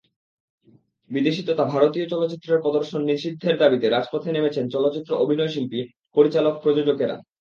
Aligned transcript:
বিদেশি 1.11 1.41
তথা 1.45 1.63
ভারতীয় 1.73 2.05
চলচ্চিত্রের 2.07 2.61
প্রদর্শন 2.61 3.01
নিষিদ্ধের 3.03 3.55
দাবিতে 3.57 3.85
রাজপথে 3.87 4.29
নেমেছেন 4.31 4.65
চলচ্চিত্র 4.69 5.11
অভিনয়শিল্পী, 5.23 5.79
পরিচালক, 6.15 6.53
প্রযোজকেরা। 6.63 7.15